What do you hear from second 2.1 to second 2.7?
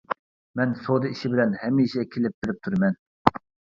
كېلىپ-بېرىپ